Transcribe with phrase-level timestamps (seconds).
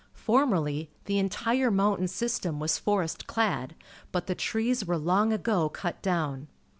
[0.17, 3.75] Formerh' the entire mountain system was forest clad,
[4.11, 6.47] but the trees were long ago cut down.